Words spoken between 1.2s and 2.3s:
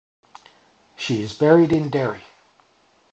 is buried in Derry.